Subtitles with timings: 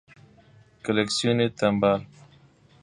[0.85, 1.99] کلکسیون تمبر